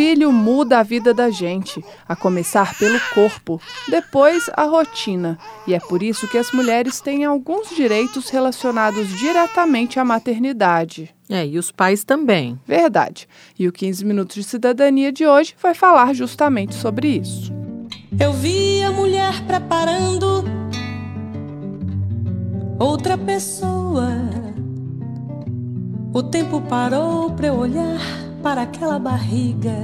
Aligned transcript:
Filho 0.00 0.32
muda 0.32 0.78
a 0.78 0.82
vida 0.82 1.12
da 1.12 1.28
gente, 1.28 1.84
a 2.08 2.16
começar 2.16 2.74
pelo 2.78 2.98
corpo, 3.12 3.60
depois 3.86 4.48
a 4.56 4.64
rotina. 4.64 5.38
E 5.66 5.74
é 5.74 5.78
por 5.78 6.02
isso 6.02 6.26
que 6.26 6.38
as 6.38 6.50
mulheres 6.52 7.02
têm 7.02 7.22
alguns 7.22 7.68
direitos 7.68 8.30
relacionados 8.30 9.08
diretamente 9.18 10.00
à 10.00 10.04
maternidade. 10.04 11.14
É, 11.28 11.46
e 11.46 11.58
os 11.58 11.70
pais 11.70 12.02
também. 12.02 12.58
Verdade. 12.66 13.28
E 13.58 13.68
o 13.68 13.72
15 13.72 14.02
Minutos 14.06 14.36
de 14.36 14.42
Cidadania 14.42 15.12
de 15.12 15.26
hoje 15.26 15.54
vai 15.60 15.74
falar 15.74 16.14
justamente 16.14 16.74
sobre 16.76 17.18
isso. 17.18 17.52
Eu 18.18 18.32
vi 18.32 18.82
a 18.82 18.90
mulher 18.90 19.44
preparando 19.46 20.44
outra 22.78 23.18
pessoa. 23.18 24.08
O 26.14 26.22
tempo 26.22 26.62
parou 26.62 27.30
para 27.32 27.48
eu 27.48 27.54
olhar 27.54 28.29
para 28.42 28.62
aquela 28.62 28.98
barriga. 28.98 29.74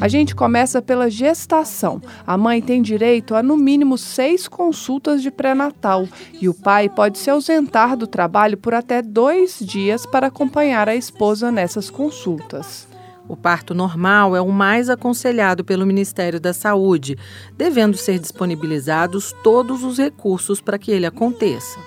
A 0.00 0.08
gente 0.08 0.34
começa 0.34 0.80
pela 0.80 1.10
gestação. 1.10 2.00
A 2.26 2.36
mãe 2.38 2.62
tem 2.62 2.80
direito 2.80 3.34
a 3.34 3.42
no 3.42 3.56
mínimo 3.56 3.98
seis 3.98 4.48
consultas 4.48 5.20
de 5.20 5.30
pré-natal 5.30 6.08
e 6.40 6.48
o 6.48 6.54
pai 6.54 6.88
pode 6.88 7.18
se 7.18 7.28
ausentar 7.28 7.96
do 7.96 8.06
trabalho 8.06 8.56
por 8.56 8.72
até 8.72 9.02
dois 9.02 9.58
dias 9.60 10.06
para 10.06 10.28
acompanhar 10.28 10.88
a 10.88 10.96
esposa 10.96 11.52
nessas 11.52 11.90
consultas. 11.90 12.88
O 13.28 13.36
parto 13.36 13.74
normal 13.74 14.34
é 14.34 14.40
o 14.40 14.50
mais 14.50 14.88
aconselhado 14.88 15.62
pelo 15.62 15.86
Ministério 15.86 16.40
da 16.40 16.54
Saúde, 16.54 17.18
devendo 17.56 17.96
ser 17.96 18.18
disponibilizados 18.18 19.34
todos 19.44 19.84
os 19.84 19.98
recursos 19.98 20.60
para 20.60 20.78
que 20.78 20.90
ele 20.90 21.06
aconteça. 21.06 21.78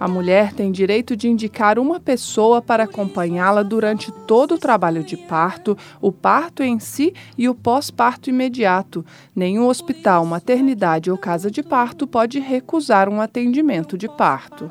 A 0.00 0.06
mulher 0.06 0.52
tem 0.52 0.70
direito 0.70 1.16
de 1.16 1.28
indicar 1.28 1.76
uma 1.76 1.98
pessoa 1.98 2.62
para 2.62 2.84
acompanhá-la 2.84 3.64
durante 3.64 4.12
todo 4.12 4.54
o 4.54 4.58
trabalho 4.58 5.02
de 5.02 5.16
parto, 5.16 5.76
o 6.00 6.12
parto 6.12 6.62
em 6.62 6.78
si 6.78 7.12
e 7.36 7.48
o 7.48 7.54
pós-parto 7.54 8.30
imediato. 8.30 9.04
Nenhum 9.34 9.66
hospital, 9.66 10.24
maternidade 10.24 11.10
ou 11.10 11.18
casa 11.18 11.50
de 11.50 11.64
parto 11.64 12.06
pode 12.06 12.38
recusar 12.38 13.08
um 13.08 13.20
atendimento 13.20 13.98
de 13.98 14.08
parto. 14.08 14.70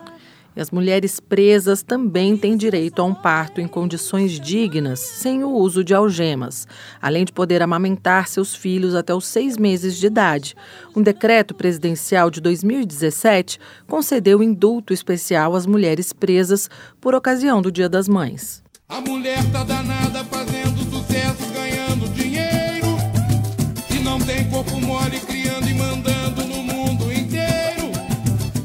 E 0.57 0.59
as 0.59 0.71
mulheres 0.71 1.19
presas 1.19 1.83
também 1.83 2.35
têm 2.35 2.57
direito 2.57 2.99
a 2.99 3.05
um 3.05 3.13
parto 3.13 3.61
em 3.61 3.67
condições 3.67 4.39
dignas, 4.39 4.99
sem 4.99 5.43
o 5.43 5.51
uso 5.51 5.83
de 5.83 5.93
algemas, 5.93 6.67
além 6.99 7.23
de 7.23 7.31
poder 7.31 7.61
amamentar 7.61 8.27
seus 8.27 8.55
filhos 8.55 8.95
até 8.95 9.13
os 9.13 9.27
seis 9.27 9.55
meses 9.55 9.95
de 9.95 10.07
idade. 10.07 10.55
Um 10.95 11.03
decreto 11.03 11.53
presidencial 11.53 12.31
de 12.31 12.41
2017 12.41 13.59
concedeu 13.85 14.41
indulto 14.41 14.93
especial 14.93 15.55
às 15.55 15.67
mulheres 15.67 16.11
presas 16.11 16.67
por 16.99 17.13
ocasião 17.13 17.61
do 17.61 17.71
Dia 17.71 17.87
das 17.87 18.07
Mães. 18.07 18.63
A 18.89 18.99
mulher 18.99 19.43
tá 19.51 19.63
danada 19.63 20.23
fazendo 20.25 20.56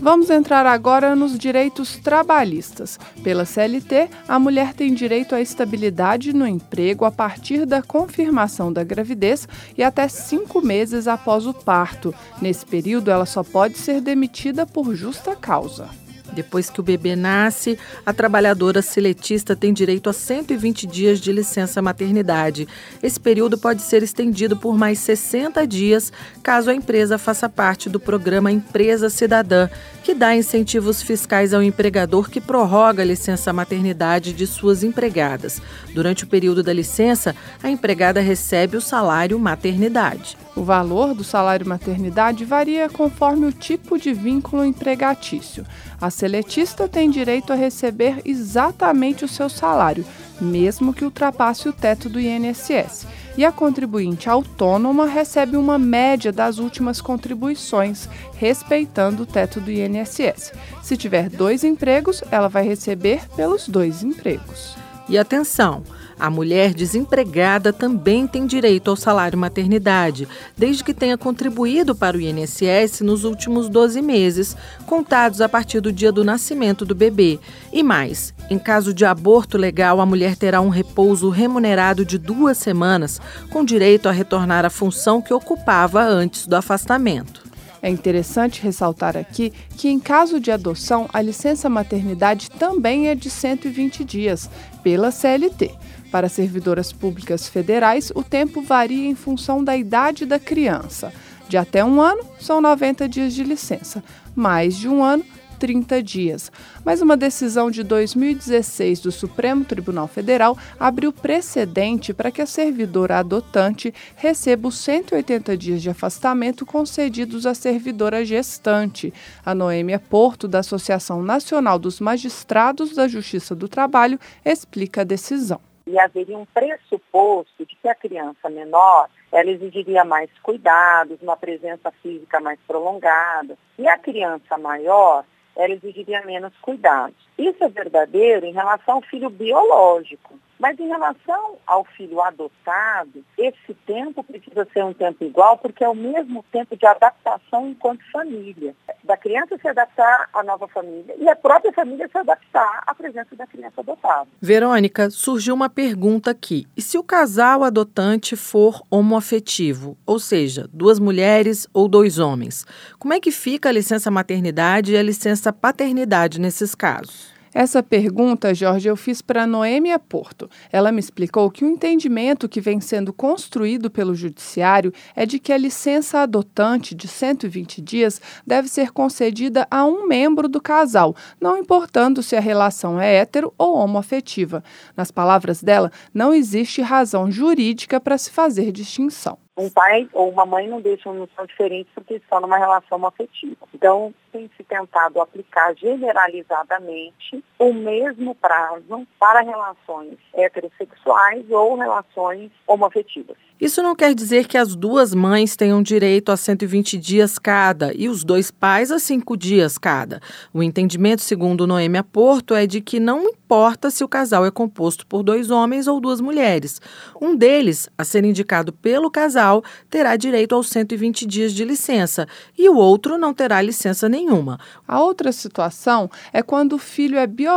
Vamos 0.03 0.31
entrar 0.31 0.67
agora 0.67 1.15
nos 1.15 1.39
direitos 1.39 1.97
trabalhistas. 1.97 2.99
Pela 3.23 3.45
CLT, 3.45 4.11
a 4.27 4.37
mulher 4.37 4.75
tem 4.75 4.93
direito 4.93 5.33
à 5.33 5.41
estabilidade 5.41 6.33
no 6.33 6.45
emprego 6.45 7.05
a 7.05 7.11
partir 7.13 7.65
da 7.65 7.81
confirmação 7.81 8.73
da 8.73 8.83
gravidez 8.83 9.47
e 9.79 9.83
até 9.85 10.09
cinco 10.09 10.61
meses 10.61 11.07
após 11.07 11.47
o 11.47 11.55
parto. 11.55 12.13
Nesse 12.41 12.67
período, 12.67 13.13
ela 13.13 13.25
só 13.25 13.45
pode 13.45 13.79
ser 13.79 14.01
demitida 14.01 14.67
por 14.67 14.93
justa 14.93 15.37
causa. 15.37 16.02
Depois 16.33 16.71
que 16.71 16.81
o 16.81 16.83
bebê 16.83 17.15
nasce, 17.15 17.79
a 18.05 18.13
trabalhadora 18.13 18.83
seletista 18.83 19.55
tem 19.55 19.73
direito 19.73 20.09
a 20.09 20.13
120 20.13 20.87
dias 20.87 21.21
de 21.21 21.33
licença 21.33 21.83
maternidade. 21.83 22.67
Esse 23.03 23.21
período 23.21 23.59
pode 23.59 23.83
ser 23.83 24.03
estendido 24.03 24.57
por 24.57 24.77
mais 24.77 24.99
60 24.99 25.67
dias, 25.67 26.13
caso 26.43 26.71
a 26.71 26.75
empresa 26.75 27.19
faça 27.19 27.49
parte 27.49 27.89
do 27.89 28.01
programa 28.01 28.51
Empresa 28.51 29.11
Cidadã, 29.11 29.69
que 30.03 30.15
dá 30.15 30.35
incentivos 30.35 31.03
fiscais 31.03 31.55
ao 31.55 31.63
empregador 31.63 32.31
que 32.31 32.41
prorroga 32.41 33.03
a 33.03 33.07
licença 33.07 33.53
maternidade 33.53 34.33
de 34.33 34.47
suas 34.47 34.83
empregadas. 34.83 35.61
Durante 35.95 36.25
o 36.25 36.27
período 36.27 36.63
da 36.63 36.73
licença, 36.73 37.37
a 37.63 37.71
empregada 37.71 38.21
recebe 38.21 38.77
o 38.77 38.81
salário 38.81 39.39
maternidade. 39.39 40.37
O 40.55 40.63
valor 40.63 41.15
do 41.15 41.25
salário 41.25 41.67
maternidade 41.67 42.45
varia 42.45 42.89
conforme 42.89 43.47
o 43.47 43.53
tipo 43.53 43.99
de 43.99 44.13
vínculo 44.13 44.65
empregatício. 44.65 45.65
A 45.99 46.11
seletista 46.11 46.87
tem 46.87 47.11
direito 47.11 47.53
a 47.53 47.57
receber 47.57 48.21
exatamente 48.25 49.25
o 49.25 49.29
seu 49.29 49.49
salário, 49.49 50.05
mesmo 50.39 50.93
que 50.93 51.05
ultrapasse 51.05 51.69
o 51.69 51.73
teto 51.73 52.09
do 52.09 52.21
INSS. 52.21 53.07
E 53.35 53.47
a 53.47 53.51
contribuinte 53.51 54.29
autônoma 54.29 55.07
recebe 55.07 55.57
uma 55.57 55.79
média 55.79 56.31
das 56.31 56.59
últimas 56.59 57.01
contribuições, 57.01 58.07
respeitando 58.37 59.23
o 59.23 59.27
teto 59.27 59.59
do 59.59 59.71
INSS. 59.71 60.53
Se 60.83 60.99
tiver 60.99 61.31
dois 61.31 61.65
empregos, 61.65 62.23
ela 62.31 62.49
vai 62.49 62.63
receber 62.63 63.27
pelos 63.35 63.67
dois 63.67 64.03
empregos. 64.03 64.77
E 65.09 65.17
atenção! 65.17 65.83
A 66.19 66.31
mulher 66.31 66.75
desempregada 66.75 67.73
também 67.73 68.27
tem 68.27 68.47
direito 68.47 68.91
ao 68.91 68.97
salário 68.97 69.39
maternidade, 69.39 70.29
desde 70.57 70.85
que 70.85 70.95
tenha 70.95 71.19
contribuído 71.19 71.95
para 71.95 72.17
o 72.17 72.21
INSS 72.21 73.01
nos 73.01 73.25
últimos 73.25 73.69
12 73.69 74.01
meses, 74.03 74.57
contados 74.87 75.41
a 75.41 75.49
partir 75.49 75.81
do 75.81 75.93
dia 75.93 76.13
do 76.13 76.25
nascimento 76.25 76.85
do 76.85 76.95
bebê. 76.95 77.39
E 77.73 77.83
mais, 77.83 78.33
em 78.49 78.59
caso 78.59 78.93
de 78.95 79.05
aborto 79.05 79.57
legal, 79.57 80.01
a 80.01 80.07
mulher 80.07 80.37
terá 80.37 80.61
um 80.61 80.69
repouso 80.69 81.29
remunerado 81.29 82.05
de 82.05 82.19
duas 82.19 82.59
semanas, 82.59 83.21
com 83.51 83.65
direito 83.65 84.09
a 84.09 84.13
retornar 84.13 84.65
à 84.65 84.71
função 84.71 85.21
que 85.23 85.35
ocupava 85.35 86.03
antes 86.03 86.47
do 86.47 86.55
afastamento. 86.55 87.43
É 87.83 87.91
interessante 87.91 88.63
ressaltar 88.63 89.17
aqui 89.17 89.53
que, 89.77 89.89
em 89.89 89.99
caso 89.99 90.39
de 90.39 90.53
adoção, 90.53 91.09
a 91.13 91.21
licença 91.21 91.69
maternidade 91.69 92.49
também 92.49 93.09
é 93.09 93.15
de 93.17 93.29
120 93.29 94.05
dias, 94.05 94.49
pela 94.85 95.11
CLT. 95.11 95.75
Para 96.13 96.29
servidoras 96.29 96.93
públicas 96.93 97.49
federais, 97.49 98.13
o 98.15 98.23
tempo 98.23 98.61
varia 98.61 99.09
em 99.09 99.15
função 99.15 99.65
da 99.65 99.75
idade 99.75 100.27
da 100.27 100.39
criança. 100.39 101.11
De 101.49 101.57
até 101.57 101.83
um 101.83 102.03
ano, 102.03 102.23
são 102.39 102.61
90 102.61 103.09
dias 103.09 103.33
de 103.33 103.43
licença. 103.43 104.05
Mais 104.37 104.77
de 104.77 104.89
um 104.89 105.03
ano, 105.03 105.25
30 105.59 106.03
dias. 106.03 106.53
Mas 106.85 107.01
uma 107.01 107.17
decisão 107.17 107.71
de 107.71 107.83
2016 107.83 109.01
do 109.01 109.11
Supremo 109.11 109.65
Tribunal 109.65 110.07
Federal 110.07 110.59
abriu 110.79 111.15
precedente 111.15 112.13
para 112.13 112.31
que 112.31 112.43
a 112.43 112.47
servidora 112.47 113.19
adotante 113.19 113.95
receba 114.15 114.69
os 114.69 114.77
180 114.79 115.57
dias 115.57 115.81
de 115.81 115.89
afastamento 115.89 116.67
concedidos 116.67 117.47
à 117.47 117.55
servidora 117.55 118.23
gestante. 118.23 119.15
A 119.47 119.55
Noêmia 119.55 119.99
Porto, 119.99 120.47
da 120.47 120.59
Associação 120.59 121.23
Nacional 121.23 121.79
dos 121.79 122.01
Magistrados 122.01 122.95
da 122.95 123.09
Justiça 123.09 123.55
do 123.55 123.67
Trabalho, 123.67 124.21
explica 124.45 125.01
a 125.01 125.05
decisão. 125.05 125.72
E 125.93 125.99
haveria 125.99 126.39
um 126.39 126.47
pressuposto 126.47 127.67
de 127.67 127.77
que 127.77 127.87
a 127.87 127.95
criança 127.95 128.49
menor 128.49 129.11
ela 129.31 129.51
exigiria 129.51 130.07
mais 130.07 130.31
cuidados, 130.43 131.21
uma 131.21 131.37
presença 131.37 131.91
física 132.03 132.41
mais 132.41 132.59
prolongada. 132.67 133.59
E 133.79 133.87
a 133.87 133.99
criança 133.99 134.57
maior, 134.57 135.23
ela 135.55 135.75
exigiria 135.75 136.23
menos 136.23 136.57
cuidados. 136.63 137.29
Isso 137.37 137.63
é 137.63 137.69
verdadeiro 137.69 138.47
em 138.47 138.55
relação 138.55 138.95
ao 138.95 139.03
filho 139.03 139.29
biológico. 139.29 140.33
Mas 140.63 140.79
em 140.79 140.87
relação 140.87 141.57
ao 141.67 141.85
filho 141.85 142.23
adotado, 142.23 143.25
esse 143.37 143.75
tempo 143.85 144.23
precisa 144.23 144.65
ser 144.73 144.85
um 144.85 144.95
tempo 144.95 145.25
igual, 145.25 145.59
porque 145.59 145.83
é 145.83 145.89
o 145.89 145.95
mesmo 145.95 146.45
tempo 146.53 146.77
de 146.77 146.87
adaptação 146.87 147.69
enquanto 147.69 148.09
família. 148.13 148.73
Da 149.03 149.17
criança 149.17 149.59
se 149.59 149.67
adaptar 149.67 150.29
à 150.33 150.41
nova 150.45 150.69
família 150.69 151.17
e 151.19 151.29
a 151.29 151.35
própria 151.35 151.73
família 151.73 152.09
se 152.09 152.17
adaptar 152.17 152.85
à 152.87 152.95
presença 152.95 153.35
da 153.35 153.45
criança 153.45 153.81
adotada. 153.81 154.29
Verônica, 154.41 155.11
surgiu 155.11 155.53
uma 155.53 155.69
pergunta 155.69 156.31
aqui. 156.31 156.65
E 156.77 156.81
se 156.81 156.97
o 156.97 157.03
casal 157.03 157.65
adotante 157.65 158.37
for 158.37 158.83
homoafetivo, 158.89 159.99
ou 160.07 160.21
seja, 160.21 160.69
duas 160.73 161.01
mulheres 161.01 161.67
ou 161.75 161.89
dois 161.89 162.21
homens, 162.21 162.65
como 163.01 163.13
é 163.13 163.19
que 163.19 163.33
fica 163.33 163.69
a 163.69 163.73
licença 163.73 164.13
maternidade 164.13 164.93
e 164.93 164.97
a 164.97 165.03
licença 165.03 165.53
paternidade 165.53 166.41
nesses 166.41 166.73
casos? 166.73 167.42
Essa 167.55 167.83
pergunta, 167.83 168.55
Jorge, 168.55 168.89
eu 168.89 168.97
fiz 168.97 169.21
para 169.21 169.47
Noêmia 169.47 169.99
Porto. 169.99 170.49
Ela 170.73 170.91
me 170.91 171.01
explicou 171.01 171.51
que 171.51 171.67
o 171.67 171.69
entendimento 171.69 172.49
que 172.49 172.63
vem 172.63 172.81
sendo 172.81 173.13
construído 173.13 173.91
pelo 173.91 174.15
Judiciário 174.15 174.91
é 175.15 175.27
de 175.27 175.39
que 175.39 175.53
a 175.53 175.59
licença 175.59 176.21
adotante 176.21 176.95
de 176.95 177.07
120 177.07 177.83
dias 177.83 178.23
deve 178.47 178.69
ser 178.69 178.91
concedida 178.91 179.67
a 179.71 179.85
um 179.85 180.07
membro 180.07 180.49
do 180.49 180.63
casal, 180.63 181.15
não 181.39 181.59
importando 181.59 182.23
se 182.23 182.35
a 182.35 182.41
relação 182.41 182.99
é 182.99 183.17
hétero 183.17 183.53
ou 183.59 183.77
homoafetiva. 183.77 184.65
Nas 184.97 185.11
palavras 185.11 185.63
dela, 185.63 185.93
não 186.15 186.33
existe 186.33 186.81
razão 186.81 187.31
jurídica 187.31 188.01
para 188.01 188.17
se 188.17 188.31
fazer 188.31 188.73
distinção 188.73 189.42
um 189.57 189.69
pai 189.69 190.09
ou 190.13 190.31
uma 190.31 190.47
mãe 190.47 190.67
não 190.67 190.81
deixam 190.81 191.13
não 191.13 191.29
são 191.37 191.45
diferentes 191.47 191.93
porque 191.95 192.15
estão 192.15 192.41
numa 192.41 192.57
relação 192.57 193.05
afetiva. 193.07 193.57
Então, 193.75 194.15
tem 194.31 194.51
se 194.57 194.65
tentado 194.65 195.21
aplicar 195.21 195.75
generalizadamente 195.77 197.45
o 197.63 197.73
mesmo 197.73 198.35
prazo 198.35 199.07
para 199.21 199.41
relações 199.41 200.19
heterossexuais 200.35 201.49
ou 201.49 201.77
relações 201.77 202.51
homoafetivas. 202.67 203.37
Isso 203.61 203.81
não 203.81 203.95
quer 203.95 204.13
dizer 204.13 204.49
que 204.49 204.59
as 204.59 204.75
duas 204.75 205.15
mães 205.15 205.55
tenham 205.55 205.81
direito 205.81 206.33
a 206.33 206.37
120 206.37 206.99
dias 206.99 207.39
cada 207.39 207.93
e 207.95 208.09
os 208.09 208.25
dois 208.25 208.51
pais 208.51 208.91
a 208.91 208.99
cinco 208.99 209.37
dias 209.37 209.79
cada. 209.79 210.21
O 210.53 210.65
entendimento, 210.65 211.23
segundo 211.23 211.65
Noêmia 211.65 212.03
Porto, 212.03 212.57
é 212.57 212.67
de 212.67 212.81
que 212.81 212.99
não 212.99 213.23
importa 213.23 213.89
se 213.89 214.03
o 214.03 214.09
casal 214.09 214.45
é 214.45 214.51
composto 214.51 215.07
por 215.07 215.23
dois 215.23 215.49
homens 215.49 215.87
ou 215.87 216.01
duas 216.01 216.21
mulheres. 216.21 216.81
Um 217.21 217.37
deles, 217.37 217.89
a 217.97 218.03
ser 218.03 218.25
indicado 218.25 218.73
pelo 218.73 219.09
casal, 219.09 219.63
terá 219.89 220.17
direito 220.17 220.57
aos 220.57 220.69
120 220.69 221.25
dias 221.25 221.53
de 221.53 221.65
licença 221.65 222.27
e 222.59 222.69
o 222.69 222.77
outro 222.77 223.17
não 223.17 223.33
terá 223.33 223.63
licença 223.63 224.09
nenhuma. 224.09 224.59
A 224.89 225.01
outra 225.01 225.31
situação 225.31 226.11
é 226.33 226.43
quando 226.43 226.73
o 226.73 226.79
filho 226.79 227.17
é 227.17 227.29
biológico 227.29 227.52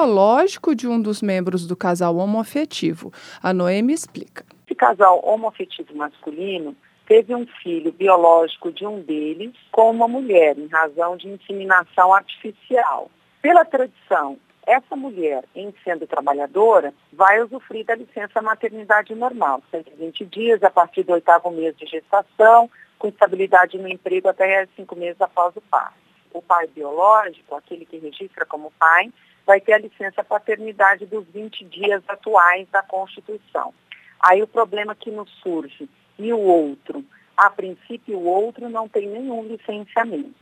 de 0.75 0.87
um 0.87 1.01
dos 1.01 1.21
membros 1.21 1.65
do 1.65 1.75
casal 1.75 2.17
homoafetivo. 2.17 3.13
A 3.41 3.53
Noêmia 3.53 3.93
explica. 3.93 4.45
Esse 4.65 4.75
casal 4.75 5.21
homoafetivo 5.23 5.95
masculino 5.95 6.75
teve 7.07 7.33
um 7.33 7.45
filho 7.61 7.91
biológico 7.91 8.71
de 8.71 8.85
um 8.85 8.99
deles 9.01 9.53
com 9.71 9.91
uma 9.91 10.07
mulher, 10.07 10.57
em 10.57 10.67
razão 10.67 11.15
de 11.15 11.27
inseminação 11.27 12.13
artificial. 12.13 13.09
Pela 13.41 13.63
tradição, 13.63 14.37
essa 14.65 14.95
mulher, 14.95 15.43
em 15.55 15.73
sendo 15.83 16.07
trabalhadora, 16.07 16.93
vai 17.13 17.41
usufruir 17.41 17.85
da 17.85 17.95
licença 17.95 18.41
maternidade 18.41 19.13
normal, 19.13 19.61
120 19.69 20.25
dias 20.25 20.63
a 20.63 20.71
partir 20.71 21.03
do 21.03 21.13
oitavo 21.13 21.51
mês 21.51 21.77
de 21.77 21.85
gestação, 21.85 22.69
com 22.97 23.07
estabilidade 23.07 23.77
no 23.77 23.87
emprego 23.87 24.27
até 24.27 24.67
cinco 24.75 24.95
meses 24.95 25.21
após 25.21 25.55
o 25.55 25.61
parto. 25.61 25.93
O 26.33 26.41
pai 26.41 26.67
biológico, 26.67 27.55
aquele 27.55 27.85
que 27.85 27.97
registra 27.97 28.45
como 28.45 28.73
pai, 28.79 29.11
vai 29.45 29.61
ter 29.61 29.73
a 29.73 29.77
licença 29.77 30.23
paternidade 30.23 31.05
dos 31.05 31.25
20 31.33 31.65
dias 31.65 32.01
atuais 32.07 32.67
da 32.71 32.81
Constituição. 32.81 33.73
Aí 34.19 34.41
o 34.41 34.47
problema 34.47 34.95
que 34.95 35.11
nos 35.11 35.29
surge, 35.43 35.87
e 36.17 36.33
o 36.33 36.39
outro? 36.39 37.03
A 37.37 37.49
princípio, 37.49 38.17
o 38.17 38.25
outro 38.25 38.69
não 38.69 38.87
tem 38.87 39.07
nenhum 39.07 39.43
licenciamento. 39.43 40.33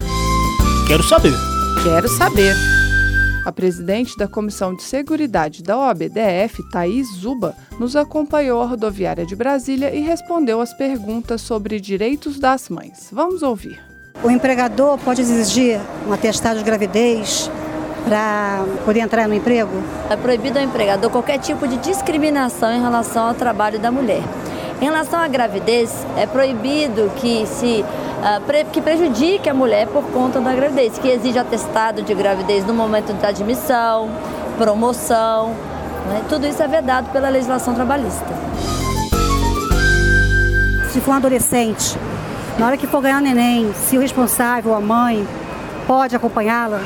Quero 0.87 1.03
saber. 1.03 1.33
Quero 1.83 2.07
saber. 2.07 2.53
A 3.45 3.51
presidente 3.51 4.15
da 4.15 4.27
Comissão 4.27 4.73
de 4.73 4.83
Seguridade 4.83 5.63
da 5.63 5.77
OABDF, 5.77 6.63
Thaís 6.71 7.07
Zuba, 7.15 7.53
nos 7.77 7.95
acompanhou 7.95 8.61
à 8.61 8.65
rodoviária 8.65 9.25
de 9.25 9.35
Brasília 9.35 9.93
e 9.93 9.99
respondeu 9.99 10.61
às 10.61 10.73
perguntas 10.73 11.41
sobre 11.41 11.79
direitos 11.79 12.39
das 12.39 12.69
mães. 12.69 13.09
Vamos 13.11 13.43
ouvir. 13.43 13.83
O 14.23 14.29
empregador 14.29 14.97
pode 14.99 15.21
exigir 15.21 15.79
um 16.07 16.13
atestado 16.13 16.59
de 16.59 16.63
gravidez 16.63 17.49
para 18.05 18.63
poder 18.85 18.99
entrar 18.99 19.27
no 19.27 19.33
emprego? 19.33 19.71
É 20.09 20.15
proibido 20.15 20.59
ao 20.59 20.65
empregador 20.65 21.09
qualquer 21.09 21.39
tipo 21.39 21.67
de 21.67 21.77
discriminação 21.77 22.73
em 22.73 22.81
relação 22.81 23.27
ao 23.27 23.33
trabalho 23.33 23.79
da 23.79 23.91
mulher. 23.91 24.21
Em 24.81 24.85
relação 24.85 25.19
à 25.19 25.27
gravidez, 25.27 26.05
é 26.17 26.25
proibido 26.25 27.11
que 27.15 27.45
se 27.47 27.85
uh, 28.23 28.71
que 28.71 28.81
prejudique 28.81 29.49
a 29.49 29.53
mulher 29.53 29.87
por 29.87 30.03
conta 30.05 30.39
da 30.39 30.53
gravidez, 30.53 30.97
que 30.97 31.07
exige 31.07 31.37
atestado 31.37 32.01
de 32.01 32.13
gravidez 32.13 32.65
no 32.65 32.73
momento 32.73 33.13
da 33.13 33.29
admissão, 33.29 34.09
promoção. 34.57 35.49
Né? 36.09 36.23
Tudo 36.27 36.47
isso 36.47 36.61
é 36.61 36.67
vedado 36.67 37.09
pela 37.11 37.29
legislação 37.29 37.73
trabalhista. 37.73 38.25
Se 40.89 40.99
for 41.01 41.11
um 41.11 41.15
adolescente, 41.15 41.97
na 42.59 42.67
hora 42.67 42.77
que 42.77 42.85
for 42.85 43.01
ganhar 43.01 43.21
neném, 43.21 43.73
se 43.73 43.97
o 43.97 44.01
responsável, 44.01 44.75
a 44.75 44.81
mãe, 44.81 45.27
pode 45.87 46.15
acompanhá-la 46.15 46.81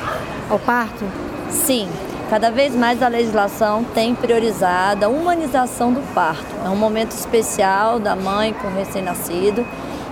ao 0.50 0.60
parto? 0.60 1.06
Sim, 1.50 1.88
cada 2.30 2.52
vez 2.52 2.76
mais 2.76 3.02
a 3.02 3.08
legislação 3.08 3.84
tem 3.84 4.14
priorizado 4.14 5.06
a 5.06 5.08
humanização 5.08 5.94
do 5.94 6.02
parto. 6.14 6.46
É 6.66 6.70
um 6.70 6.76
momento 6.76 7.12
especial 7.12 8.00
da 8.00 8.16
mãe 8.16 8.54
com 8.54 8.68
o 8.68 8.74
recém-nascido 8.74 9.66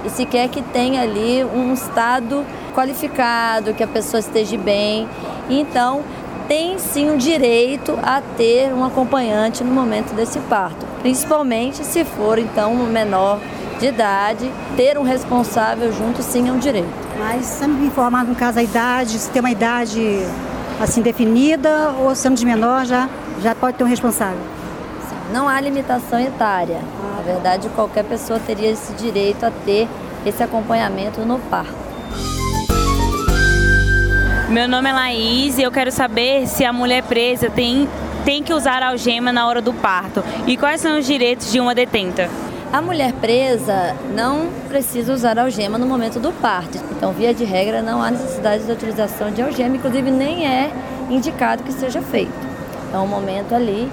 e 0.04 0.10
se 0.10 0.26
quer 0.26 0.48
que 0.50 0.62
tenha 0.62 1.02
ali 1.02 1.44
um 1.44 1.74
estado 1.74 2.46
qualificado, 2.74 3.74
que 3.74 3.84
a 3.84 3.88
pessoa 3.88 4.20
esteja 4.20 4.58
bem. 4.58 5.08
Então, 5.50 6.04
tem 6.48 6.78
sim 6.78 7.10
um 7.10 7.18
direito 7.18 7.98
a 8.04 8.22
ter 8.38 8.72
um 8.72 8.84
acompanhante 8.84 9.64
no 9.64 9.72
momento 9.72 10.14
desse 10.14 10.40
parto, 10.42 10.86
principalmente 11.02 11.84
se 11.84 12.04
for 12.04 12.38
então 12.38 12.72
um 12.74 12.86
menor 12.86 13.40
de 13.80 13.88
idade, 13.88 14.52
ter 14.78 14.98
um 14.98 15.04
responsável 15.04 15.92
junto 15.92 16.22
sim 16.22 16.48
é 16.48 16.52
um 16.52 16.60
direito. 16.60 17.05
Mas 17.18 17.46
sendo 17.46 17.84
informado 17.86 18.30
no 18.30 18.36
caso 18.36 18.60
a 18.60 18.64
idade, 18.64 19.18
se 19.18 19.30
tem 19.30 19.40
uma 19.40 19.52
idade 19.52 20.20
assim 20.80 21.02
definida 21.02 21.92
ou 22.00 22.14
sendo 22.14 22.36
de 22.36 22.46
menor 22.46 22.86
já, 22.86 23.10
já 23.42 23.56
pode 23.56 23.78
ter 23.78 23.84
um 23.84 23.88
responsável? 23.88 24.40
Não 25.32 25.48
há 25.48 25.60
limitação 25.60 26.20
etária. 26.20 26.82
Na 27.16 27.24
verdade, 27.24 27.70
qualquer 27.70 28.04
pessoa 28.04 28.40
teria 28.40 28.70
esse 28.70 28.94
direito 28.94 29.46
a 29.46 29.52
ter 29.52 29.88
esse 30.26 30.44
acompanhamento 30.44 31.22
no 31.22 31.40
parto. 31.40 31.74
Meu 34.50 34.68
nome 34.68 34.90
é 34.90 34.94
Laís 34.94 35.58
e 35.58 35.64
eu 35.64 35.72
quero 35.72 35.92
saber 35.92 36.48
se 36.48 36.64
a 36.64 36.72
mulher 36.72 37.04
presa 37.04 37.50
tem, 37.50 37.90
tem 38.24 38.44
que 38.44 38.54
usar 38.54 38.84
algema 38.84 39.32
na 39.32 39.48
hora 39.48 39.62
do 39.62 39.74
parto 39.74 40.24
e 40.46 40.56
quais 40.56 40.82
são 40.82 41.00
os 41.00 41.06
direitos 41.06 41.52
de 41.52 41.60
uma 41.60 41.74
detenta. 41.74 42.30
A 42.76 42.82
mulher 42.82 43.14
presa 43.14 43.96
não 44.14 44.50
precisa 44.68 45.14
usar 45.14 45.40
algema 45.40 45.78
no 45.78 45.86
momento 45.86 46.20
do 46.20 46.34
parto. 46.34 46.78
Então, 46.92 47.14
via 47.14 47.34
de 47.34 47.46
regra, 47.46 47.82
não 47.82 48.04
há 48.04 48.12
necessidade 48.12 48.66
de 48.66 48.72
utilização 48.74 49.32
de 49.32 49.42
algema, 49.42 49.78
inclusive 49.78 50.12
nem 50.12 50.46
é 50.46 50.70
indicado 51.10 51.64
que 51.64 51.72
seja 51.72 52.02
feito. 52.02 52.34
É 52.94 52.98
um 52.98 53.08
momento 53.08 53.56
ali 53.56 53.90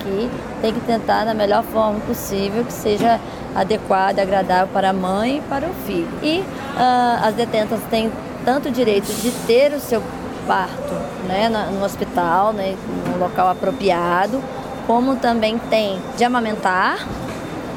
que 0.00 0.30
tem 0.60 0.74
que 0.74 0.80
tentar 0.80 1.24
da 1.24 1.32
melhor 1.32 1.64
forma 1.64 1.98
possível, 2.00 2.62
que 2.62 2.74
seja 2.74 3.18
adequado, 3.54 4.18
agradável 4.18 4.68
para 4.70 4.90
a 4.90 4.92
mãe 4.92 5.38
e 5.38 5.40
para 5.40 5.66
o 5.66 5.72
filho. 5.86 6.06
E 6.22 6.40
uh, 6.40 7.26
as 7.26 7.34
detentas 7.34 7.80
têm 7.88 8.12
tanto 8.44 8.70
direito 8.70 9.06
de 9.22 9.30
ter 9.46 9.72
o 9.72 9.80
seu 9.80 10.02
parto 10.46 10.92
né, 11.26 11.48
no 11.48 11.82
hospital, 11.82 12.52
né, 12.52 12.76
no 13.10 13.18
local 13.18 13.48
apropriado, 13.48 14.42
como 14.86 15.16
também 15.16 15.56
tem 15.70 15.98
de 16.18 16.22
amamentar, 16.22 16.98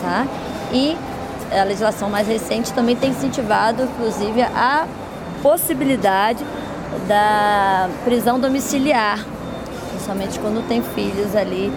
tá? 0.01 0.27
E 0.71 0.95
a 1.51 1.63
legislação 1.63 2.09
mais 2.09 2.27
recente 2.27 2.71
também 2.73 2.95
tem 2.95 3.11
incentivado, 3.11 3.83
inclusive, 3.83 4.41
a 4.41 4.87
possibilidade 5.41 6.43
da 7.07 7.89
prisão 8.03 8.39
domiciliar, 8.39 9.25
principalmente 9.89 10.39
quando 10.39 10.67
tem 10.67 10.81
filhos 10.81 11.35
ali 11.35 11.71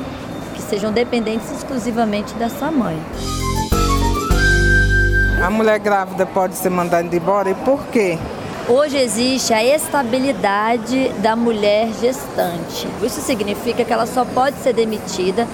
que 0.54 0.62
sejam 0.62 0.92
dependentes 0.92 1.50
exclusivamente 1.50 2.34
dessa 2.34 2.70
mãe. 2.70 2.98
A 5.42 5.50
mulher 5.50 5.78
grávida 5.78 6.24
pode 6.24 6.54
ser 6.54 6.70
mandada 6.70 7.14
embora 7.14 7.50
e 7.50 7.54
por 7.54 7.84
quê? 7.86 8.18
Hoje 8.68 8.96
existe 8.96 9.52
a 9.52 9.64
estabilidade 9.64 11.08
da 11.18 11.34
mulher 11.34 11.88
gestante. 12.00 12.86
Isso 13.02 13.20
significa 13.20 13.84
que 13.84 13.92
ela 13.92 14.06
só 14.06 14.24
pode 14.24 14.56
ser 14.58 14.72
demitida 14.72 15.48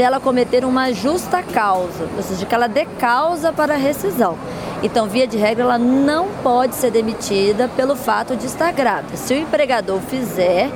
se 0.00 0.04
ela 0.04 0.18
cometer 0.18 0.64
uma 0.64 0.94
justa 0.94 1.42
causa, 1.42 2.08
ou 2.16 2.22
seja, 2.22 2.46
que 2.46 2.54
ela 2.54 2.66
dê 2.66 2.86
causa 2.98 3.52
para 3.52 3.74
a 3.74 3.76
rescisão. 3.76 4.34
Então, 4.82 5.06
via 5.06 5.26
de 5.26 5.36
regra, 5.36 5.64
ela 5.64 5.78
não 5.78 6.26
pode 6.42 6.74
ser 6.74 6.90
demitida 6.90 7.68
pelo 7.76 7.94
fato 7.94 8.34
de 8.34 8.46
estar 8.46 8.72
grávida. 8.72 9.14
Se 9.18 9.34
o 9.34 9.36
empregador 9.36 10.00
fizer, 10.00 10.70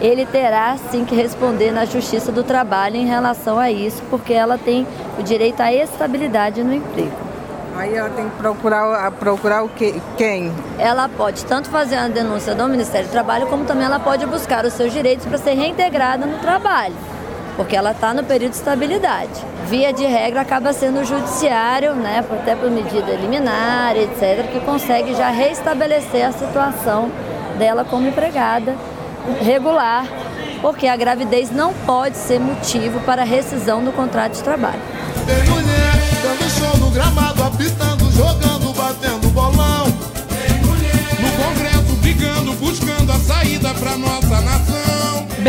ele 0.00 0.24
terá 0.24 0.78
sim 0.90 1.04
que 1.04 1.14
responder 1.14 1.72
na 1.72 1.84
Justiça 1.84 2.32
do 2.32 2.42
Trabalho 2.42 2.96
em 2.96 3.04
relação 3.04 3.58
a 3.58 3.70
isso, 3.70 4.02
porque 4.08 4.32
ela 4.32 4.56
tem 4.56 4.86
o 5.18 5.22
direito 5.22 5.60
à 5.60 5.70
estabilidade 5.70 6.64
no 6.64 6.72
emprego. 6.72 7.12
Aí 7.76 7.94
ela 7.94 8.08
tem 8.08 8.30
que 8.30 8.36
procurar, 8.36 9.10
procurar 9.10 9.62
o 9.62 9.68
que, 9.68 10.00
quem? 10.16 10.50
Ela 10.78 11.06
pode 11.06 11.44
tanto 11.44 11.68
fazer 11.68 11.96
a 11.96 12.08
denúncia 12.08 12.54
do 12.54 12.66
Ministério 12.66 13.08
do 13.08 13.12
Trabalho, 13.12 13.46
como 13.46 13.66
também 13.66 13.84
ela 13.84 14.00
pode 14.00 14.24
buscar 14.24 14.64
os 14.64 14.72
seus 14.72 14.90
direitos 14.90 15.26
para 15.26 15.36
ser 15.36 15.52
reintegrada 15.52 16.24
no 16.24 16.38
trabalho 16.38 16.94
porque 17.56 17.76
ela 17.76 17.92
está 17.92 18.12
no 18.12 18.24
período 18.24 18.52
de 18.52 18.58
estabilidade. 18.58 19.30
Via 19.66 19.92
de 19.92 20.04
regra, 20.04 20.40
acaba 20.40 20.72
sendo 20.72 21.00
o 21.00 21.04
judiciário, 21.04 21.94
né, 21.94 22.24
até 22.30 22.54
por 22.54 22.70
medida 22.70 23.12
liminar, 23.12 23.96
etc., 23.96 24.50
que 24.52 24.60
consegue 24.60 25.14
já 25.14 25.30
restabelecer 25.30 26.26
a 26.26 26.32
situação 26.32 27.10
dela 27.58 27.84
como 27.84 28.08
empregada 28.08 28.74
regular 29.40 30.06
porque 30.64 30.88
a 30.88 30.96
gravidez 30.96 31.50
não 31.50 31.74
pode 31.74 32.16
ser 32.16 32.40
motivo 32.40 32.98
para 33.00 33.22
rescisão 33.22 33.84
do 33.84 33.92
contrato 33.92 34.32
de 34.32 34.42
trabalho. 34.42 34.80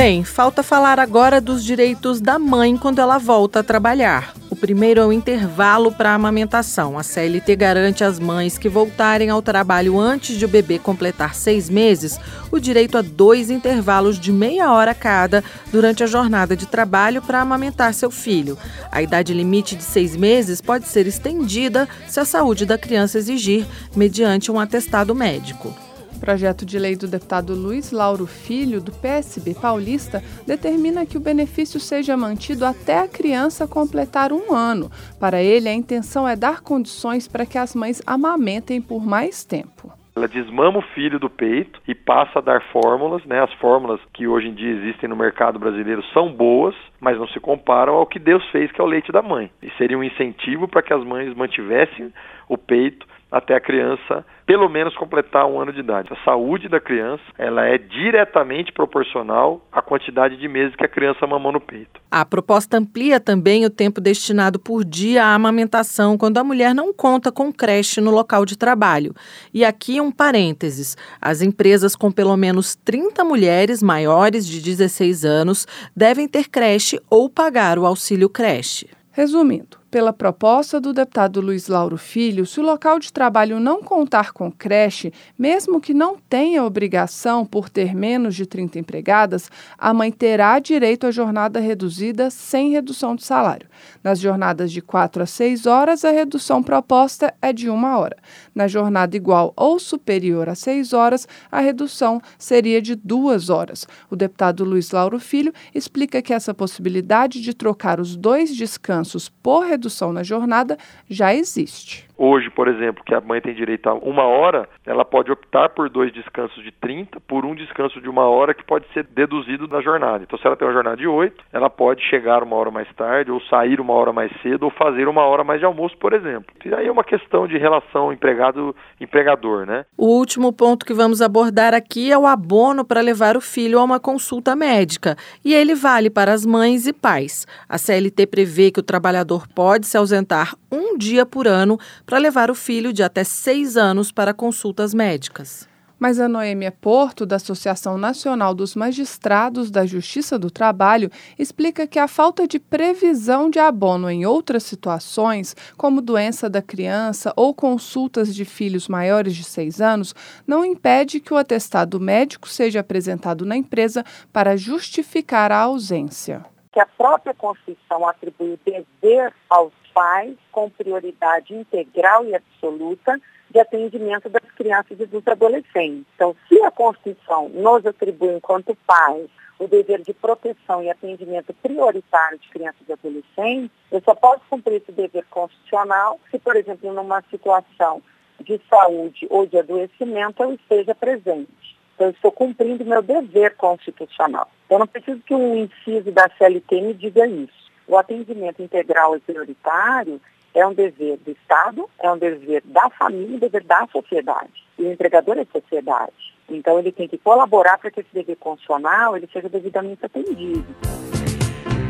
Bem, 0.06 0.24
falta 0.24 0.62
falar 0.62 1.00
agora 1.00 1.42
dos 1.42 1.64
direitos 1.64 2.22
da 2.22 2.38
mãe 2.38 2.78
quando 2.78 3.00
ela 3.00 3.18
volta 3.18 3.62
a 3.62 3.64
trabalhar. 3.64 4.36
O 4.52 4.56
primeiro 4.56 5.02
é 5.02 5.06
o 5.08 5.12
intervalo 5.12 5.92
para 5.92 6.12
a 6.12 6.14
amamentação. 6.14 6.96
A 6.96 7.02
CLT 7.02 7.56
garante 7.56 8.04
às 8.04 8.20
mães 8.20 8.56
que 8.56 8.70
voltarem 8.70 9.32
ao 9.32 9.42
trabalho 9.42 10.00
antes 10.00 10.38
de 10.38 10.46
o 10.46 10.48
bebê 10.48 10.78
completar 10.78 11.34
seis 11.34 11.72
meses 11.72 12.20
o 12.52 12.60
direito 12.60 13.00
a 13.00 13.02
dois 13.02 13.50
intervalos 13.50 14.20
de 14.20 14.32
meia 14.32 14.72
hora 14.72 14.94
cada 14.94 15.44
durante 15.72 16.04
a 16.04 16.08
jornada 16.08 16.56
de 16.56 16.68
trabalho 16.68 17.20
para 17.20 17.42
amamentar 17.42 17.92
seu 17.92 18.12
filho. 18.12 18.60
A 18.92 19.02
idade 19.02 19.34
limite 19.34 19.76
de 19.76 19.84
seis 19.84 20.16
meses 20.16 20.62
pode 20.62 20.88
ser 20.88 21.08
estendida 21.08 21.90
se 22.08 22.20
a 22.20 22.26
saúde 22.26 22.64
da 22.64 22.78
criança 22.78 23.18
exigir, 23.18 23.66
mediante 23.96 24.52
um 24.52 24.60
atestado 24.60 25.16
médico. 25.16 25.85
Projeto 26.20 26.66
de 26.66 26.80
lei 26.80 26.96
do 26.96 27.08
deputado 27.08 27.54
Luiz 27.54 27.92
Lauro 27.92 28.26
Filho, 28.26 28.82
do 28.82 28.92
PSB 28.92 29.54
paulista, 29.54 30.24
determina 30.48 31.06
que 31.06 31.18
o 31.18 31.22
benefício 31.22 31.80
seja 31.80 32.18
mantido 32.18 32.66
até 32.66 33.00
a 33.00 33.08
criança 33.08 33.68
completar 33.68 34.32
um 34.32 34.54
ano. 34.54 34.90
Para 35.20 35.42
ele, 35.42 35.70
a 35.70 35.74
intenção 35.74 36.28
é 36.28 36.36
dar 36.36 36.62
condições 36.62 37.28
para 37.28 37.46
que 37.46 37.58
as 37.58 37.76
mães 37.76 38.02
amamentem 38.08 38.82
por 38.82 39.06
mais 39.06 39.44
tempo. 39.44 39.92
Ela 40.16 40.30
desmama 40.30 40.80
o 40.80 40.94
filho 40.94 41.20
do 41.20 41.30
peito 41.30 41.82
e 41.86 41.94
passa 41.94 42.40
a 42.40 42.42
dar 42.42 42.64
fórmulas, 42.72 43.26
né? 43.26 43.44
As 43.44 43.52
fórmulas 43.56 44.00
que 44.14 44.26
hoje 44.26 44.48
em 44.48 44.54
dia 44.54 44.72
existem 44.72 45.10
no 45.10 45.16
mercado 45.16 45.60
brasileiro 45.60 46.02
são 46.14 46.32
boas, 46.32 46.74
mas 47.02 47.18
não 47.18 47.28
se 47.28 47.40
comparam 47.42 47.96
ao 47.96 48.06
que 48.06 48.18
Deus 48.18 48.42
fez, 48.50 48.72
que 48.72 48.80
é 48.80 48.84
o 48.84 48.88
leite 48.88 49.12
da 49.12 49.22
mãe. 49.22 49.52
E 49.62 49.70
seria 49.72 49.98
um 49.98 50.04
incentivo 50.04 50.70
para 50.70 50.82
que 50.82 50.94
as 50.94 51.04
mães 51.04 51.36
mantivessem 51.36 52.14
o 52.48 52.58
peito 52.58 53.06
até 53.32 53.56
a 53.56 53.60
criança 53.60 54.26
pelo 54.46 54.70
menos 54.70 54.96
completar 54.96 55.46
um 55.48 55.60
ano 55.60 55.74
de 55.74 55.80
idade. 55.80 56.10
A 56.14 56.24
saúde 56.24 56.70
da 56.70 56.80
criança 56.80 57.24
ela 57.38 57.66
é 57.66 57.78
diretamente 57.78 58.72
proporcional 58.72 59.66
à 59.72 59.82
quantidade 59.82 60.38
de 60.38 60.48
meses 60.48 60.76
que 60.76 60.86
a 60.86 60.88
criança 60.88 61.26
mamou 61.26 61.52
no 61.52 61.60
peito. 61.60 62.00
A 62.12 62.24
proposta 62.24 62.78
amplia 62.78 63.20
também 63.20 63.66
o 63.66 63.70
tempo 63.70 64.00
destinado 64.00 64.60
por 64.60 64.86
dia 64.86 65.26
à 65.26 65.34
amamentação 65.34 66.18
quando 66.18 66.38
a 66.38 66.44
mulher 66.44 66.76
não 66.76 66.94
conta 66.94 67.32
com 67.32 67.52
creche 67.52 68.00
no 68.00 68.12
local 68.12 68.46
de 68.46 68.58
trabalho. 68.58 69.14
E 69.54 69.66
aqui 69.66 70.00
um 70.00 70.12
parênteses: 70.12 70.96
as 71.20 71.42
empresas 71.42 71.96
com 71.96 72.12
pelo 72.12 72.38
menos 72.38 72.76
30 72.76 73.24
mulheres 73.24 73.82
maiores 73.82 74.46
de 74.46 74.62
16 74.62 75.26
anos 75.26 75.68
devem 75.96 76.28
ter 76.28 76.50
creche 76.50 77.00
ou 77.10 77.30
pagar 77.30 77.80
o 77.80 77.86
auxílio 77.86 78.30
creche. 78.30 78.88
Resumindo, 79.12 79.78
pela 79.96 80.12
proposta 80.12 80.78
do 80.78 80.92
deputado 80.92 81.40
Luiz 81.40 81.70
Lauro 81.70 81.96
Filho, 81.96 82.46
se 82.46 82.60
o 82.60 82.64
local 82.64 83.00
de 83.00 83.14
trabalho 83.14 83.62
não 83.62 83.82
contar 83.82 84.34
com 84.34 84.52
creche, 84.52 85.14
mesmo 85.40 85.80
que 85.80 85.94
não 85.94 86.18
tenha 86.18 86.66
obrigação 86.66 87.46
por 87.46 87.70
ter 87.70 87.96
menos 87.96 88.36
de 88.36 88.46
30 88.46 88.78
empregadas, 88.78 89.50
a 89.78 89.94
mãe 89.94 90.12
terá 90.12 90.60
direito 90.60 91.08
à 91.08 91.12
jornada 91.12 91.62
reduzida 91.62 92.30
sem 92.30 92.72
redução 92.72 93.16
de 93.16 93.24
salário. 93.24 93.70
Nas 94.04 94.20
jornadas 94.20 94.70
de 94.70 94.82
4 94.82 95.24
a 95.24 95.26
6 95.26 95.66
horas, 95.66 96.04
a 96.04 96.12
redução 96.12 96.62
proposta 96.62 97.34
é 97.42 97.54
de 97.54 97.70
uma 97.70 97.98
hora. 97.98 98.18
Na 98.54 98.68
jornada 98.68 99.16
igual 99.16 99.54
ou 99.56 99.80
superior 99.80 100.50
a 100.50 100.56
6 100.56 100.92
horas, 100.92 101.26
a 101.50 101.62
redução 101.62 102.22
seria 102.38 102.82
de 102.82 102.96
duas 102.96 103.50
horas. 103.50 103.88
O 104.12 104.16
deputado 104.18 104.66
Luiz 104.66 104.92
Lauro 104.92 105.22
Filho 105.22 105.54
explica 105.74 106.22
que 106.22 106.34
essa 106.34 106.54
possibilidade 106.54 107.40
de 107.40 107.54
trocar 107.54 108.02
os 108.02 108.18
dois 108.18 108.54
descansos 108.54 109.30
por 109.30 109.64
redução 109.64 109.85
redução 109.86 110.12
na 110.12 110.24
jornada 110.24 110.78
já 111.10 111.34
existe. 111.34 112.08
Hoje, 112.18 112.50
por 112.50 112.68
exemplo, 112.68 113.04
que 113.04 113.14
a 113.14 113.20
mãe 113.20 113.42
tem 113.42 113.54
direito 113.54 113.88
a 113.88 113.94
uma 113.94 114.24
hora, 114.24 114.70
ela 114.86 115.04
pode 115.04 115.32
optar 115.32 115.70
por 115.70 115.90
dois 115.90 116.14
descansos 116.14 116.64
de 116.64 116.72
30, 116.72 117.20
por 117.22 117.46
um 117.46 117.54
descanso 117.54 118.00
de 118.00 118.10
uma 118.10 118.24
hora 118.24 118.54
que 118.54 118.64
pode 118.64 118.86
ser 118.94 119.04
deduzido 119.04 119.68
da 119.68 119.82
jornada. 119.82 120.24
Então, 120.24 120.40
se 120.40 120.48
ela 120.48 120.56
tem 120.56 120.68
uma 120.68 120.74
jornada 120.74 120.98
de 120.98 121.08
8, 121.08 121.44
ela 121.52 121.70
pode 121.70 122.02
chegar 122.04 122.42
uma 122.42 122.56
hora 122.56 122.72
mais 122.72 122.88
tarde, 122.96 123.32
ou 123.32 123.42
sair 123.42 123.82
uma 123.82 123.94
hora 123.94 124.14
mais 124.14 124.32
cedo, 124.42 124.64
ou 124.64 124.72
fazer 124.72 125.08
uma 125.08 125.24
hora 125.24 125.44
mais 125.44 125.60
de 125.60 125.66
almoço, 125.66 125.98
por 125.98 126.14
exemplo. 126.14 126.56
E 126.64 126.74
aí 126.74 126.88
é 126.88 126.92
uma 126.92 127.04
questão 127.04 127.48
de 127.48 127.58
relação 127.58 128.14
empregado-empregador, 128.14 129.66
né? 129.66 129.86
O 129.98 130.18
último 130.18 130.54
ponto 130.54 130.86
que 130.86 130.94
vamos 130.94 131.22
abordar 131.22 131.74
aqui 131.74 132.12
é 132.12 132.18
o 132.18 132.26
abono 132.26 132.86
para 132.86 133.02
levar 133.02 133.36
o 133.36 133.42
filho 133.42 133.80
a 133.80 133.84
uma 133.84 134.00
consulta 134.00 134.56
médica. 134.56 135.18
E 135.44 135.54
ele 135.54 135.76
vale 135.76 136.10
para 136.10 136.32
as 136.32 136.46
mães 136.46 136.88
e 136.88 136.94
pais. 136.94 137.46
A 137.68 137.78
CLT 137.78 138.28
prevê 138.28 138.72
que 138.72 138.80
o 138.80 138.84
trabalhador 138.84 139.48
pode 139.54 139.86
se 139.86 139.98
ausentar 139.98 140.56
um 140.72 140.98
dia 140.98 141.26
por 141.26 141.48
ano 141.48 141.78
para 142.06 142.18
levar 142.18 142.52
o 142.52 142.56
filho 142.56 142.94
de 142.94 143.04
até 143.04 143.24
seis 143.24 143.76
anos 143.76 144.12
para 144.12 144.34
consultas 144.34 144.94
médicas. 144.94 145.68
Mas 145.98 146.20
a 146.20 146.28
Noêmia 146.28 146.72
Porto, 146.72 147.26
da 147.26 147.38
Associação 147.38 147.98
Nacional 147.98 148.54
dos 148.54 148.76
Magistrados 148.76 149.72
da 149.72 149.86
Justiça 149.86 150.38
do 150.38 150.52
Trabalho, 150.52 151.10
explica 151.40 151.88
que 151.88 151.98
a 151.98 152.08
falta 152.08 152.46
de 152.46 152.60
previsão 152.60 153.50
de 153.50 153.60
abono 153.60 154.10
em 154.10 154.26
outras 154.26 154.64
situações, 154.64 155.56
como 155.78 156.02
doença 156.02 156.50
da 156.50 156.62
criança 156.62 157.32
ou 157.36 157.54
consultas 157.54 158.36
de 158.36 158.44
filhos 158.44 158.90
maiores 158.90 159.36
de 159.36 159.46
seis 159.46 159.80
anos, 159.80 160.14
não 160.46 160.66
impede 160.66 161.22
que 161.22 161.34
o 161.34 161.38
atestado 161.38 162.00
médico 162.00 162.50
seja 162.50 162.82
apresentado 162.82 163.46
na 163.46 163.56
empresa 163.56 164.04
para 164.34 164.58
justificar 164.58 165.52
a 165.52 165.60
ausência. 165.60 166.46
Que 166.74 166.80
a 166.82 166.86
própria 166.86 167.34
Constituição 167.34 168.06
atribui 168.06 168.52
o 168.52 168.60
dever 168.66 169.34
aos 169.50 169.72
pais 169.96 170.36
com 170.52 170.70
prioridade 170.70 171.56
integral 171.56 172.26
e 172.26 172.36
absoluta 172.36 173.18
de 173.50 173.60
atendimento 173.60 174.28
das 174.28 174.52
crianças 174.52 175.00
e 175.00 175.06
dos 175.06 175.26
adolescentes. 175.26 176.06
Então, 176.16 176.36
se 176.50 176.62
a 176.62 176.70
Constituição 176.70 177.48
nos 177.50 177.86
atribui, 177.86 178.36
enquanto 178.36 178.78
pais, 178.86 179.30
o 179.58 179.68
dever 179.68 180.02
de 180.02 180.14
proteção 180.14 180.84
e 180.84 180.90
atendimento 180.90 181.54
prioritário 181.54 182.38
de 182.38 182.50
crianças 182.50 182.82
e 182.88 182.92
adolescentes, 182.92 183.72
eu 183.90 184.02
só 184.02 184.14
posso 184.14 184.42
cumprir 184.50 184.82
esse 184.82 184.92
dever 184.92 185.24
constitucional 185.30 186.20
se, 186.30 186.38
por 186.38 186.58
exemplo, 186.58 186.92
numa 186.92 187.24
situação 187.32 188.02
de 188.42 188.60
saúde 188.70 189.26
ou 189.30 189.46
de 189.46 189.58
adoecimento 189.58 190.44
eu 190.44 190.54
esteja 190.56 190.94
presente. 190.94 191.78
Então, 191.96 192.08
eu 192.08 192.12
estou 192.12 192.34
cumprindo 192.34 192.84
meu 192.84 193.02
dever 193.02 193.56
constitucional. 193.56 194.50
Eu 194.70 194.80
não 194.80 194.88
preciso 194.88 195.22
que 195.22 195.34
um 195.34 195.56
inciso 195.56 196.12
da 196.12 196.30
CLT 196.38 196.82
me 196.82 196.94
diga 196.94 197.26
isso. 197.26 197.65
O 197.88 197.98
atendimento 197.98 198.62
integral 198.62 199.16
e 199.16 199.20
prioritário 199.20 200.20
é 200.54 200.66
um 200.66 200.74
dever 200.74 201.18
do 201.18 201.32
Estado, 201.32 201.90
é 202.00 202.12
um 202.12 202.18
dever 202.18 202.64
da 202.66 202.90
família, 202.90 203.36
um 203.36 203.40
dever 203.40 203.64
da 203.64 203.88
sociedade. 203.92 204.52
E 204.80 204.84
o 204.84 204.92
empregador 204.92 205.38
é 205.38 205.46
sociedade. 205.46 206.14
Então 206.50 206.80
ele 206.80 206.92
tem 206.92 207.08
que 207.08 207.18
colaborar 207.18 207.78
para 207.78 207.92
que 207.92 208.00
esse 208.00 208.10
dever 208.14 208.38
constitucional 208.38 209.18
ele 209.18 209.28
seja 209.32 209.50
devidamente 209.50 210.06
atendido. 210.06 210.66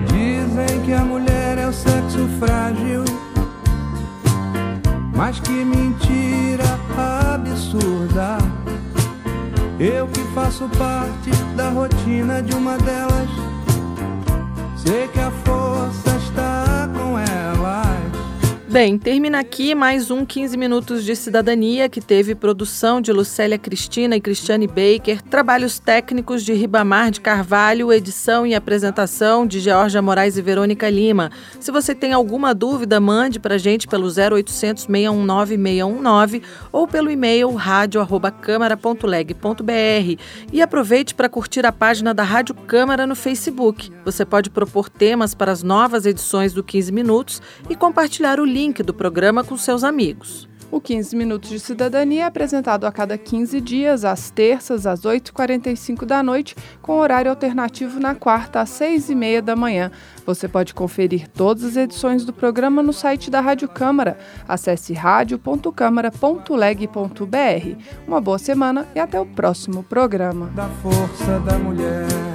Dizem 0.08 0.86
que 0.86 0.94
a 0.94 1.02
mulher 1.02 1.58
é 1.58 1.68
o 1.68 1.74
sexo 1.74 2.28
frágil, 2.40 3.04
mas 5.16 5.40
que 5.40 5.52
mentira 5.52 6.64
absurda. 6.98 8.38
Eu 9.78 10.08
que 10.08 10.22
faço 10.34 10.70
parte 10.70 11.32
da 11.56 11.70
rotina 11.70 12.42
de 12.42 12.56
uma 12.56 12.78
delas, 12.78 13.30
sei 14.86 15.08
que 15.08 15.20
a 15.20 15.32
força. 15.32 16.15
Bem, 18.76 18.98
termina 18.98 19.40
aqui 19.40 19.74
mais 19.74 20.12
um 20.12 20.26
15 20.26 20.58
Minutos 20.58 21.06
de 21.06 21.16
Cidadania, 21.16 21.88
que 21.88 22.02
teve 22.02 22.36
produção 22.36 23.00
de 23.00 23.14
Lucélia 23.14 23.58
Cristina 23.58 24.18
e 24.18 24.20
Cristiane 24.20 24.68
Baker, 24.68 25.22
trabalhos 25.22 25.80
técnicos 25.80 26.44
de 26.44 26.52
Ribamar 26.52 27.10
de 27.10 27.22
Carvalho, 27.22 27.94
edição 27.94 28.46
e 28.46 28.54
apresentação 28.54 29.48
de 29.48 29.62
Georgia 29.62 30.02
Moraes 30.02 30.36
e 30.36 30.42
Verônica 30.42 30.90
Lima. 30.90 31.32
Se 31.58 31.72
você 31.72 31.96
tem 31.96 32.12
alguma 32.12 32.54
dúvida, 32.54 33.00
mande 33.00 33.40
para 33.40 33.56
a 33.56 33.58
gente 33.58 33.88
pelo 33.88 34.08
0800 34.08 34.84
619 34.84 35.56
619 35.56 36.44
ou 36.70 36.86
pelo 36.86 37.10
e-mail 37.10 37.54
radio@câmara.leg.br 37.54 40.22
e 40.52 40.62
aproveite 40.62 41.16
para 41.16 41.30
curtir 41.30 41.66
a 41.66 41.72
página 41.72 42.14
da 42.14 42.24
Rádio 42.24 42.54
Câmara 42.54 43.08
no 43.08 43.16
Facebook. 43.16 43.90
Você 44.04 44.26
pode 44.26 44.50
propor 44.50 44.90
temas 44.90 45.34
para 45.34 45.54
as 45.54 45.64
novas 45.64 46.06
edições 46.06 46.52
do 46.52 46.62
15 46.62 46.92
Minutos 46.92 47.42
e 47.70 47.76
compartilhar 47.78 48.38
o 48.38 48.44
link 48.44 48.65
link 48.66 48.82
do 48.82 48.94
programa 48.94 49.44
com 49.44 49.56
seus 49.56 49.84
amigos. 49.84 50.50
O 50.72 50.82
15 50.82 51.16
Minutos 51.16 51.52
de 51.52 51.60
Cidadania 51.60 52.24
é 52.24 52.26
apresentado 52.26 52.86
a 52.86 52.92
cada 52.92 53.16
15 53.16 53.62
dias, 53.62 54.04
às 54.04 54.32
terças, 54.32 54.88
às 54.88 55.02
8h45 55.02 56.06
da 56.06 56.24
noite, 56.24 56.56
com 56.82 56.98
horário 56.98 57.30
alternativo 57.30 58.00
na 58.00 58.16
quarta, 58.16 58.60
às 58.60 58.72
6h30 58.72 59.42
da 59.42 59.56
manhã. 59.56 59.92
Você 60.26 60.48
pode 60.48 60.74
conferir 60.74 61.28
todas 61.30 61.64
as 61.64 61.78
edições 61.78 62.26
do 62.26 62.34
programa 62.34 62.82
no 62.82 62.92
site 62.92 63.30
da 63.30 63.40
Rádio 63.40 63.70
Câmara. 63.70 64.18
Acesse 64.48 64.94
radio.câmara.leg.br. 64.94 67.84
Uma 68.08 68.20
boa 68.20 68.40
semana 68.40 68.88
e 68.96 69.00
até 69.00 69.22
o 69.22 69.28
próximo 69.28 69.84
programa. 69.84 70.48
Da 70.56 70.68
força 70.82 71.40
da 71.42 71.60
mulher. 71.60 72.35